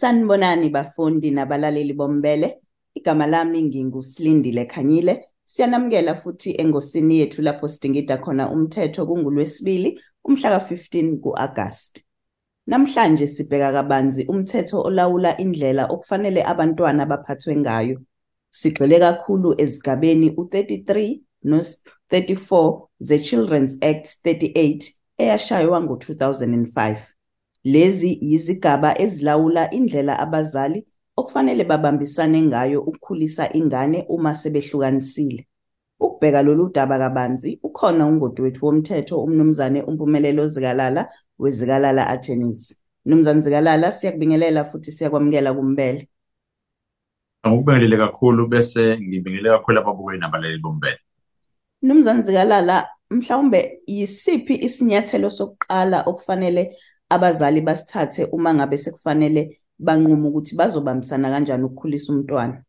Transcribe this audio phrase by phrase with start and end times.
[0.00, 2.58] Sanibonani bafundi nabalaleli bombele.
[2.94, 5.24] Igama lami nginguSilindile Khanyile.
[5.44, 12.04] Siyanamukela futhi engosini yethu lapho sidingida khona umthetho kungulwesibili umhla ka-15 ku-Agasti.
[12.66, 18.00] Namhlanje sibheka kabanzi umthetho olawula indlela okufanele abantwana baphathwe ngayo.
[18.50, 26.98] Sigxile kakhulu ezigabeni u-33 no-34 ze-Children's Act 38 eyashaywa ngo-2005.
[27.64, 35.46] Lezi yizigaba ezilawula indlela abazali okufanele babambisane ngayo ukukhulisa ingane uma sebehlukanisile.
[36.00, 41.08] Ukubheka lolu daba kabanzi ukhona ungoti wethu womthetho umnumzane uMpumelelo Zikalala
[41.38, 42.76] weZikalala Attorneys.
[43.04, 46.08] Mnumzane Zikalala siyakubingelela futhi siyakwamukela kumbele.
[47.46, 50.98] Ngikubingelele kakhulu bese ngibingelele kakhulu ababukeli nabalaleli bombele.
[51.82, 56.76] Mnumzane Zikalala mhlawumbe yisiphi isinyathelo sokuqala okufanele
[57.10, 62.64] abazali basithathe uma ngabe sekufanele banqume ukuthi bazobambisana kanjani ukukhulisa umntwana.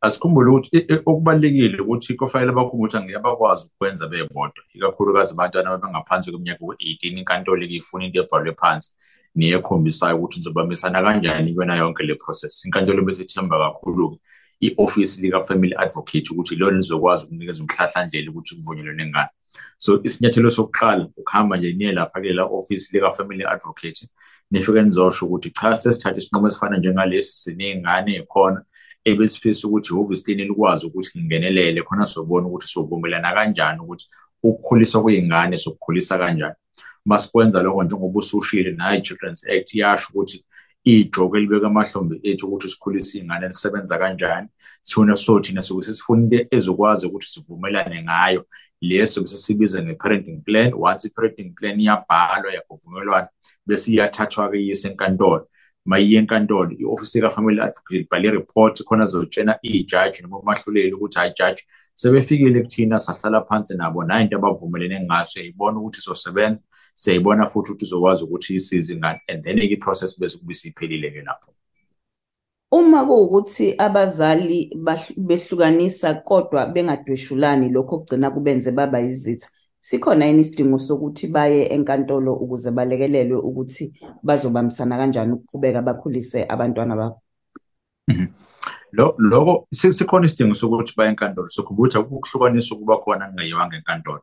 [0.00, 6.58] Asikhumbule ukuthi okubalulekile ukuthi kufanele bakhumbule ukuthi angeke bakwazi ukwenza bebodwa ikakhulukazi abantwana abangaphansi kweminyaka
[6.60, 8.90] ku-18 inkantolo ifuna into ebhalwe phansi
[9.36, 12.64] neyekhombisayo ukuthi nizobambisana kanjani kuyona yonke le process.
[12.64, 14.18] Inkantolo bese ithemba kakhulu-ke
[14.60, 19.28] i-ofisi lika-family advocate ukuthi lona lizokwazi ukunikeza umhlahlandlela ukuthi kuvunyelwe ngane
[19.78, 24.08] so isinyathelo sokuqala ukuhamba nje niye lapha kulela ofisi lika-family advocate
[24.50, 28.62] nifike nizosho ukuthi cha sesithatha isinqumo esifana njengalesi siney'ngane khona
[29.04, 31.82] ebesifisa ukuthi ihhovisi lini likwazi ukuthi lingenelele.
[31.82, 34.06] Khona sobona ukuthi sovumelana kanjani ukuthi
[34.42, 36.54] ukukhuliswa kwey'ngane sokukhulisa kanjani.
[37.04, 40.44] Masikwenza lokho njengoba usushile nayo i-children's act yasho ukuthi
[40.84, 44.48] ijoko elibeka amahlombe ethu ukuthi sikhulise iy'ngane lisebenza kanjani.
[44.82, 48.46] Sifuna so thina sokuthi sifuna into ezokwazi ukuthi sivumelane ngayo
[48.90, 50.72] leso bese sibiza nge-parenting plan.
[50.88, 53.28] Once i-parenting plan iyabhalwa yakuvumelwana
[53.66, 55.48] bese iyathathwa-ke iyise enkantolo
[55.84, 61.62] mayiye enkantolo i-ofisi ka-family advocate ibhale i-report khona zotshena ijaji noma umahluleli ukuthi hayi jaji
[61.94, 64.04] sebefikile kuthina sahlala phansi nabo.
[64.04, 65.32] Nayo into abavumelene ngaso?
[65.32, 66.60] Siyayibona ukuthi izosebenza
[66.94, 71.54] siyayibona futhi ukuthi izokwazi ukuthi isize ingane and then-ke i-process bese kube isiphelile-ke lapho.
[72.78, 74.58] Uma kuwukuthi abazali
[75.16, 79.48] behlukanisa kodwa bengadweshulani lokho kugcina kubenze baba yizitha
[79.80, 83.84] sikhona yini isidingo sokuthi baye enkantolo ukuze balekelelwe ukuthi
[84.22, 87.20] bazobambisana kanjani ukuqhubeka bakhulise abantwana babo
[89.18, 94.22] lokho sikhona isidingo sokuthi baye enkantolo sokhumbula ukuhlukanisa ukuba khona kungayiwanga enkantolo.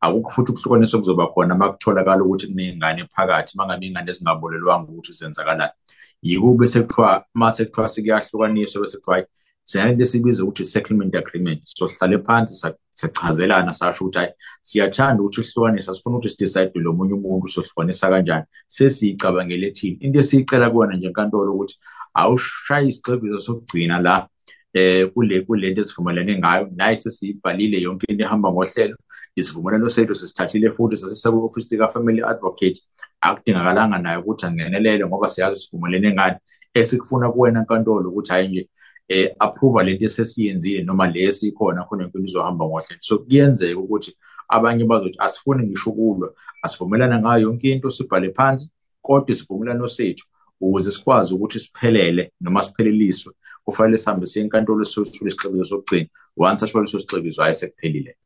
[0.00, 5.12] Akukho futhi ukuhlukaniswa kuzoba khona uma kutholakala ukuthi kuney'ngane phakathi uma ngabe iy'ngane ezingabolelwanga ukuthi
[5.12, 5.72] zenzakalani.
[6.22, 9.26] Yiko bese kuthiwa uma sekuthiwa sekuyahlukaniswa bese kuthiwa
[9.64, 11.60] sinalento esibiza ukuthi settlement agreement.
[11.64, 12.54] Sohlale phansi
[12.94, 18.44] sachazelana sasho ukuthi hayi siyathanda ukuthi sihlukanisa sifuna ukuthi sidecide lo munye umuntu sohlukanisa kanjani.
[18.66, 19.96] Sesiyicabangele thina.
[20.00, 21.78] Into esiyicela kuwona nje enkantolo ukuthi
[22.14, 24.28] awushaye isigcebiso sokugcina la
[24.74, 26.68] eh kule kulento esivumelane ngayo.
[26.76, 28.96] Naye sesiyibhalile yonke into ehamba ngohlelo.
[29.36, 32.80] Isivumelano sethu sesithathile futhi sasisa ku-office lika-family advocate.
[33.22, 36.36] Akudingakalanga naye ukuthi angenelele ngoba siyazi sivumelene ngani.
[36.74, 38.68] Esikufuna kuwena enkantolo ukuthi hayi nje
[39.08, 43.00] eh approve lento esesiyenzile noma le esikhona khona impilo izohamba ngohlelo.
[43.00, 44.16] So kuyenzeka ukuthi
[44.48, 48.70] abanye bazothi asifuni ngisho ukulwa asivumelana ngayo yonke into sibhale phansi
[49.02, 50.26] kodwa isivumelano sethu
[50.60, 53.32] ukuze sikwazi ukuthi siphelele noma sipheleliswe
[53.64, 56.08] kufanele sihambe siye enkantolo siyothula isixebiso sokugcina.
[56.36, 58.16] Once asho leso sixebiso hayi sekuphelile.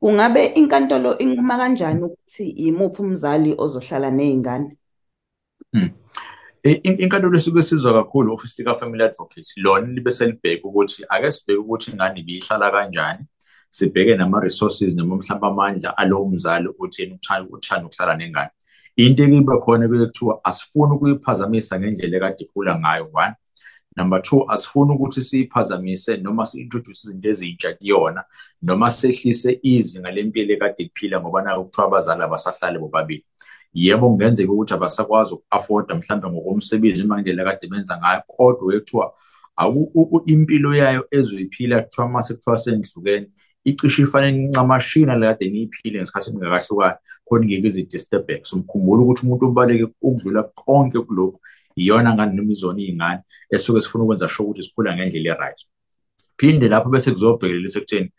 [0.00, 4.70] Kungabe inkantolo inquma kanjani ukuthi yimuphi umzali ozohlala nezingane
[7.02, 11.90] inkantolo esuke sizwa kakhulu office lika family advocate lona libe selibheka ukuthi ake sibheke ukuthi
[11.90, 13.24] ingane ibihlala kanjani
[13.70, 17.14] sibheke nama resources noma mhlawumbe amandla alowo mzali ukuthi yena
[17.50, 18.50] uthanda ukuhlala nengane.
[18.96, 23.34] Into ekuba khona bekuthiwa asifuni ukuyiphazamisa ngendlela ekade ikhula ngayo one.
[23.98, 28.24] Number two asifuni ukuthi siyiphazamise noma si-introduce izinto ezintsha kuyona
[28.62, 33.24] noma sehlise izinga lempilo ekade liphila ngoba nayo kuthiwa abazali abasahlale bobabili.
[33.74, 39.12] Yebo kungenzeka ukuthi abasakwazi uku-afforda mhlawumbe ngokomsebenzi noma ngendlela kade benza ngayo kodwa ekuthiwa
[40.26, 43.28] impilo yayo ezoyiphila kuthiwa mase kuthiwa senihlukene
[43.68, 49.86] icishe ifanele incamashina lekade niyiphile ngesikhathi ningakahlukani khona ingeke izi-disturbek so mkhumbula ukuthi umuntu obaleke
[50.02, 51.38] ukudlula konke kulokhu
[51.76, 53.20] iyona ngane noma izona iy'ngane
[53.54, 55.60] esuke sifuna ukwenza sure ukuthi sikhula ngendlela e-right.
[56.38, 58.10] Phinde lapho bese kuzobhekelela sekutheni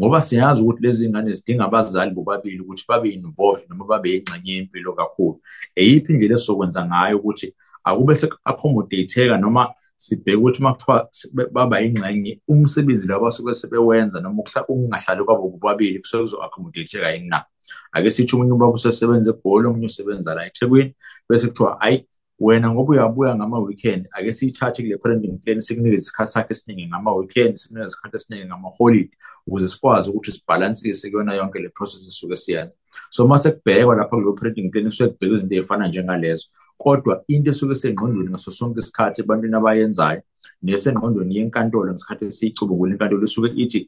[0.00, 4.92] ngoba siyazi ukuthi lezi ngane zidinga abazali bobabili ukuthi babe involved noma babe yingxenye yempilo
[4.92, 5.40] kakhulu.
[5.76, 7.54] Eyiphi indlela esizokwenza ngayo ukuthi
[7.84, 11.10] akube se-accommodate-eka noma sibheke ukuthi uma kuthiwa
[11.52, 17.44] baba yingxenye umsebenzi lo abasuke sebewenza noma ukungahlali kwabo bobabili kusuke kuzo-accommodate-eka yini na?
[17.92, 20.94] Ake sithi omunye ubaba usesebenza egoli omunye usebenza la eThekwini
[21.28, 22.06] bese kuthiwa hayi
[22.40, 27.86] wena ngoba uyabuya ngama-weekend ake siyithathe kule parenting plan sikunike isikhathi sakhe esiningi ngama-weekend sikunike
[27.86, 29.10] isikhathi esiningi ngama-holiday
[29.46, 32.72] ukuze sikwazi ukuthi sibhalansise kuyona yonke le process esuke siyenza.
[33.10, 36.46] So uma sekubhekwa lapha kuleyo parenting plan kusuke kubhekwa izinto ey'fana njengalezo.
[36.82, 40.20] Kodwa into esuke sengqondweni ngaso sonke isikhathi ebantwini abayenzayo
[40.64, 43.80] nesengqondweni yenkantolo ngesikhathi esiyicubungula inkantolo isuke ithi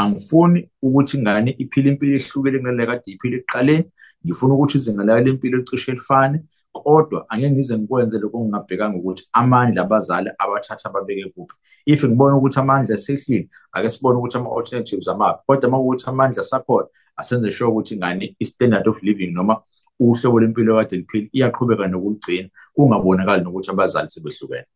[0.00, 3.86] angifuni ukuthi ingane iphile impilo ehlukile kunale kade iphile ekuqaleni
[4.24, 6.38] ngifuna ukuthi izinga layo lempilo licishe lifane
[6.72, 11.54] kodwa angeke ngize ngikwenze lokho ngingabhekanga ukuthi amandla abazali abathatha ababeke kuphi.
[11.86, 16.88] If ngibona ukuthi amandla esehlile ake sibone ukuthi ama-alternatives amaphi kodwa uma kuwukuthi amandla asakhona
[17.16, 19.62] asenze sure ukuthi ingane i-standard of living noma
[20.00, 24.66] uhlobo lempilo kade liphila iyaqhubeka nokuligcina kungabonakali nokuthi abazali sebehlukene.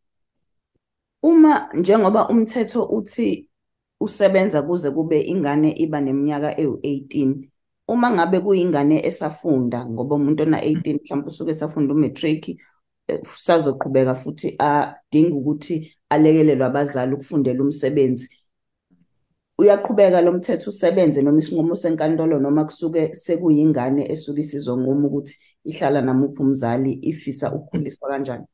[1.23, 3.49] Uma njengoba umthetho uthi
[4.01, 7.49] usebenza kuze kube ingane iba neminyaka ewu-18
[7.89, 12.61] uma ngabe kuyingane esafunda ngoba umuntu ona-18 mhlawumbe usuke esafunda umatric
[13.47, 18.29] sazoqhubeka futhi adinga ukuthi alekelelwe abazali ukufundela umsebenzi.
[19.59, 25.35] Uyaqhubeka lo mthetho usebenze noma isinqumo senkantolo noma kusuke sekuyingane esuke isizonquma ukuthi
[25.65, 28.47] ihlala namuphi umzali ifisa ukukhuliswa kanjani.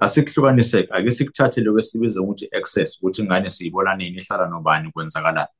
[0.00, 5.52] Asikuhlukaniseke ake sikuthathe lokho esibiza ukuthi access ukuthi ingane siyibona nini ihlala nobani kwenzakalani.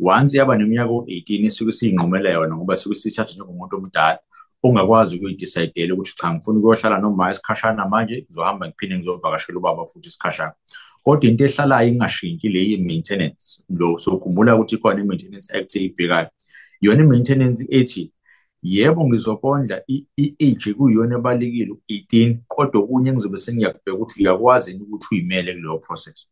[0.00, 4.18] Once yaba neminyaka u-18 isuke siyinqumela yona ngoba suke siyithatha njengomuntu omdala
[4.62, 10.52] ongakwazi ukuyidicayidela ukuthi cha ngifuna ukuyohlala noma isikhashana manje ngizohamba ngiphinde ngizovakashela ubaba futhi isikhashana.
[11.04, 16.28] Kodwa into ehlalayo ingashintshi le ye-maintenance lo sokhumbula ukuthi ikhona i-maintenance act eyibhekayo.
[16.80, 18.12] Yona i-maintenance ethi
[18.62, 25.54] yebo ngizokondla i-age kuyiyona ebalekile u-18 kodwa okunye engizobe sengiyakubheka ukuthi uyakwazi yini ukuthi uyimele
[25.54, 26.26] kuleyo process.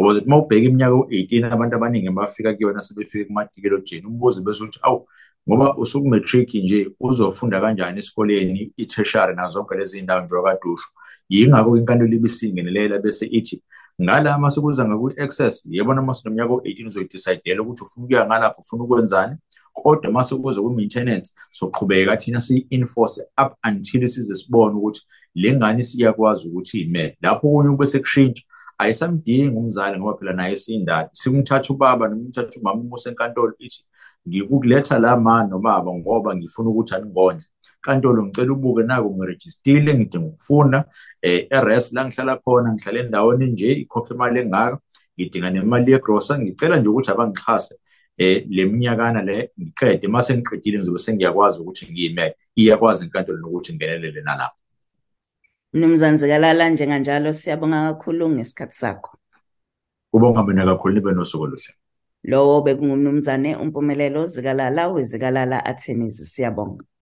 [0.00, 5.08] Ngoba uma ubheka iminyaka u-18 abantu abaningi bafika kuyona sebefike kumatikelojeni umbuzo bese ukuthi awu
[5.48, 10.88] ngoba usukumatric nje uzofunda kanjani esikoleni i-tertiary nazo zonke lezi ndawo nje wakadusho
[11.28, 13.62] yingakho inkantolo ibisingenelela bese ithi
[14.00, 19.36] ngala mase kuza ngaku-access yebo noma sinominyaka u-18 uzoyidicayidela ukuthi ufuna ukuya ngalapho ufuna ukwenzani?
[19.72, 25.00] Kodwa mase kuza ku-maintenance soqhubeka thina siyi-enforce up until size sibone ukuthi
[25.34, 28.42] le ngane siyakwazi ukuthi iyimele lapho okunye kube sekushintsha
[28.78, 33.84] ayisamdingi umzali ngoba phela naye siyindala sikumthatha ubaba noma umthatha umama umuse enkantolo ithi
[34.28, 37.46] ngikukuletha la ma nobaba ngoba ngifuna ukuthi aningondle
[37.84, 40.78] kantolo ngicela ubuke nako ngirejistile ngidinga ukufunda
[41.22, 44.76] e-res la ngihlala khona ngihlala endaweni nje ikhokha imali engaka
[45.14, 47.74] ngidinga nemali yegrosa ngicela nje ukuthi abangixhase
[48.22, 54.20] eh le minyakana le ngiqede mase ngiqedile ngizobe sengiyakwazi ukuthi ngiyimele iyakwazi inkantolo nokuthi ngenelele
[54.22, 54.62] nalapho
[55.74, 59.16] Mnumzane Zikalala njenganjalo siyabonga kakhulu ngesikhathi sakho.
[60.10, 61.72] Kubonga mina kakhulu nibe nosuku oluhle.
[62.24, 66.84] Lowo bekungumnumzane uMpumelelo Zikalala wezikalala Attorneys siyabonga.